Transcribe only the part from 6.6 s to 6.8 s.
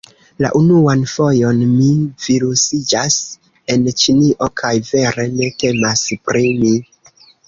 mi...